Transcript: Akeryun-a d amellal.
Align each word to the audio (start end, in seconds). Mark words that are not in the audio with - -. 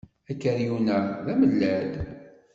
Akeryun-a 0.31 0.97
d 1.25 1.27
amellal. 1.33 1.91